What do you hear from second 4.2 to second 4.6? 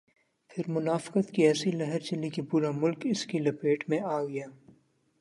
گیا۔